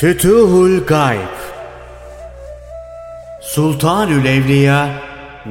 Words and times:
Fütuhul 0.00 0.86
Gayb 0.86 1.36
Sultanül 3.40 4.26
Evliya 4.26 4.88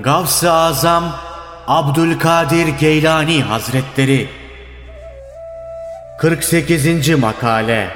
Gavs-ı 0.01 0.51
Azam 0.51 1.15
Abdülkadir 1.67 2.67
Geylani 2.67 3.43
Hazretleri 3.43 4.27
48. 6.17 7.09
Makale 7.09 7.87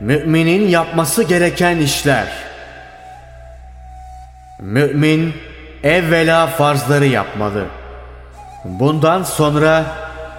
Müminin 0.00 0.68
yapması 0.68 1.22
gereken 1.22 1.76
işler 1.78 2.28
Mümin 4.60 5.34
evvela 5.82 6.46
farzları 6.46 7.06
yapmalı. 7.06 7.64
Bundan 8.64 9.22
sonra 9.22 9.84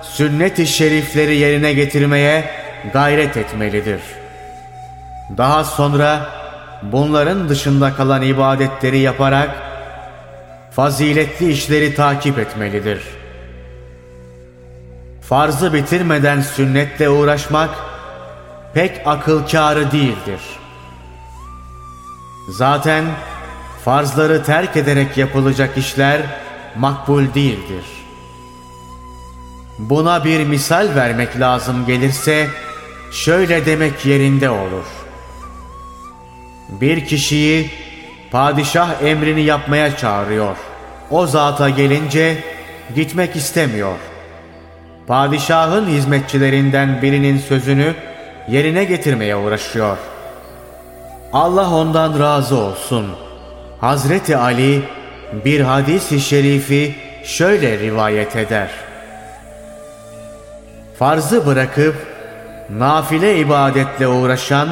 sünnet-i 0.01 0.67
şerifleri 0.67 1.35
yerine 1.35 1.73
getirmeye 1.73 2.49
gayret 2.93 3.37
etmelidir. 3.37 3.99
Daha 5.37 5.63
sonra 5.63 6.29
bunların 6.81 7.49
dışında 7.49 7.93
kalan 7.93 8.21
ibadetleri 8.21 8.99
yaparak 8.99 9.49
faziletli 10.71 11.51
işleri 11.51 11.95
takip 11.95 12.39
etmelidir. 12.39 13.01
Farzı 15.21 15.73
bitirmeden 15.73 16.41
sünnetle 16.41 17.09
uğraşmak 17.09 17.69
pek 18.73 19.01
akıl 19.05 19.47
kârı 19.47 19.91
değildir. 19.91 20.41
Zaten 22.49 23.05
farzları 23.85 24.43
terk 24.43 24.77
ederek 24.77 25.17
yapılacak 25.17 25.77
işler 25.77 26.21
makbul 26.75 27.33
değildir. 27.33 27.85
Buna 29.79 30.25
bir 30.25 30.45
misal 30.45 30.95
vermek 30.95 31.39
lazım 31.39 31.85
gelirse 31.85 32.47
şöyle 33.11 33.65
demek 33.65 34.05
yerinde 34.05 34.49
olur. 34.49 34.85
Bir 36.69 37.05
kişiyi 37.05 37.71
padişah 38.31 39.01
emrini 39.03 39.41
yapmaya 39.41 39.97
çağırıyor. 39.97 40.57
O 41.11 41.27
zata 41.27 41.69
gelince 41.69 42.37
gitmek 42.95 43.35
istemiyor. 43.35 43.97
Padişahın 45.07 45.87
hizmetçilerinden 45.87 47.01
birinin 47.01 47.37
sözünü 47.37 47.93
yerine 48.47 48.83
getirmeye 48.83 49.35
uğraşıyor. 49.35 49.97
Allah 51.33 51.69
ondan 51.73 52.19
razı 52.19 52.55
olsun. 52.57 53.07
Hazreti 53.81 54.37
Ali 54.37 54.83
bir 55.45 55.61
hadis-i 55.61 56.19
şerifi 56.19 56.95
şöyle 57.23 57.79
rivayet 57.79 58.35
eder. 58.35 58.69
Farzı 60.99 61.45
bırakıp 61.45 61.95
nafile 62.69 63.37
ibadetle 63.39 64.07
uğraşan 64.07 64.69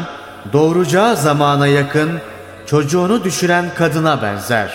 doğuracağı 0.53 1.17
zamana 1.17 1.67
yakın 1.67 2.19
çocuğunu 2.65 3.23
düşüren 3.23 3.65
kadına 3.77 4.21
benzer. 4.21 4.71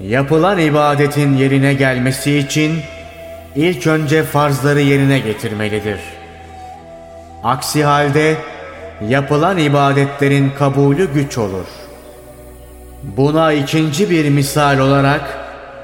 Yapılan 0.00 0.58
ibadetin 0.58 1.36
yerine 1.36 1.74
gelmesi 1.74 2.38
için 2.38 2.80
ilk 3.56 3.86
önce 3.86 4.22
farzları 4.22 4.80
yerine 4.80 5.18
getirmelidir. 5.18 6.00
Aksi 7.44 7.84
halde 7.84 8.36
yapılan 9.08 9.58
ibadetlerin 9.58 10.50
kabulü 10.58 11.14
güç 11.14 11.38
olur. 11.38 11.66
Buna 13.02 13.52
ikinci 13.52 14.10
bir 14.10 14.28
misal 14.28 14.78
olarak 14.78 15.38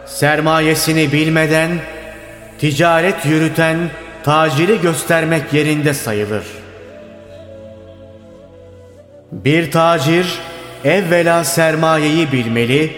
sermayesini 0.07 1.13
bilmeden 1.13 1.71
ticaret 2.59 3.27
yürüten 3.27 3.79
taciri 4.25 4.81
göstermek 4.81 5.53
yerinde 5.53 5.95
sayılır. 5.95 6.62
Bir 9.33 9.71
tacir 9.71 10.39
evvela 10.85 11.45
sermayeyi 11.45 12.33
bilmeli 12.33 12.93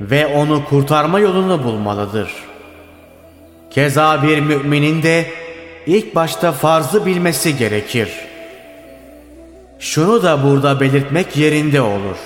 ve 0.00 0.26
onu 0.26 0.64
kurtarma 0.64 1.20
yolunu 1.20 1.64
bulmalıdır. 1.64 2.30
Keza 3.70 4.22
bir 4.22 4.38
müminin 4.38 5.02
de 5.02 5.26
ilk 5.86 6.14
başta 6.14 6.52
farzı 6.52 7.06
bilmesi 7.06 7.56
gerekir. 7.56 8.08
Şunu 9.78 10.22
da 10.22 10.44
burada 10.44 10.80
belirtmek 10.80 11.36
yerinde 11.36 11.80
olur. 11.80 12.16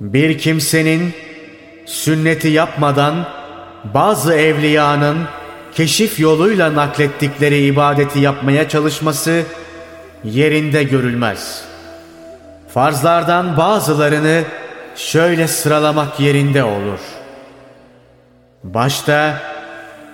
Bir 0.00 0.38
kimsenin 0.38 1.12
sünneti 1.86 2.48
yapmadan 2.48 3.28
bazı 3.94 4.34
evliyanın 4.34 5.18
keşif 5.74 6.20
yoluyla 6.20 6.74
naklettikleri 6.74 7.58
ibadeti 7.58 8.18
yapmaya 8.18 8.68
çalışması 8.68 9.44
yerinde 10.24 10.82
görülmez. 10.82 11.64
Farzlardan 12.74 13.56
bazılarını 13.56 14.42
şöyle 14.96 15.48
sıralamak 15.48 16.20
yerinde 16.20 16.64
olur. 16.64 16.98
Başta 18.64 19.38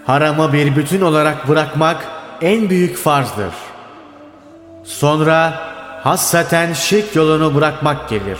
haramı 0.07 0.53
bir 0.53 0.77
bütün 0.77 1.01
olarak 1.01 1.49
bırakmak 1.49 2.05
en 2.43 2.71
büyük 2.71 2.97
farzdır. 2.97 3.55
Sonra 4.85 5.61
hassaten 6.05 6.73
şirk 6.73 7.17
yolunu 7.17 7.55
bırakmak 7.55 8.09
gelir. 8.09 8.39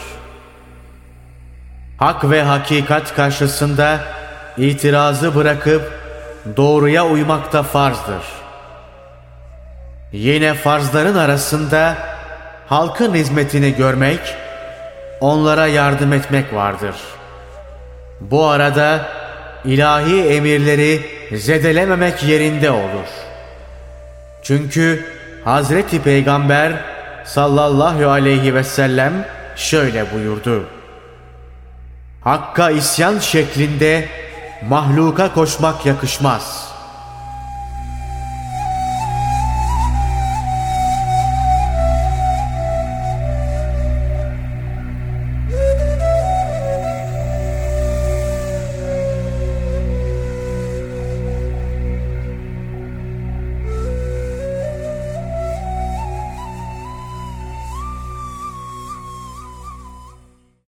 Hak 1.99 2.31
ve 2.31 2.43
hakikat 2.43 3.15
karşısında 3.15 3.99
itirazı 4.57 5.35
bırakıp 5.35 5.93
doğruya 6.57 7.07
uymak 7.07 7.53
da 7.53 7.63
farzdır. 7.63 8.23
Yine 10.13 10.55
farzların 10.55 11.15
arasında 11.15 11.95
halkın 12.67 13.15
hizmetini 13.15 13.75
görmek, 13.75 14.21
onlara 15.21 15.67
yardım 15.67 16.13
etmek 16.13 16.55
vardır. 16.55 16.97
Bu 18.21 18.47
arada 18.47 19.09
ilahi 19.65 20.25
emirleri 20.25 21.01
zedelememek 21.33 22.23
yerinde 22.25 22.71
olur. 22.71 23.09
Çünkü 24.43 25.05
Hazreti 25.45 26.03
Peygamber 26.03 26.73
sallallahu 27.25 28.11
aleyhi 28.11 28.55
ve 28.55 28.65
sellem 28.65 29.13
şöyle 29.57 30.13
buyurdu. 30.15 30.65
Hakka 32.25 32.71
isyan 32.71 33.19
şeklinde 33.19 34.09
mahluka 34.69 35.35
koşmak 35.35 35.87
yakışmaz. 35.87 36.78